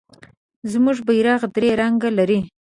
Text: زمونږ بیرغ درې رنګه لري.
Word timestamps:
زمونږ 0.71 0.97
بیرغ 1.07 1.41
درې 1.55 1.69
رنګه 1.81 2.09
لري. 2.17 2.39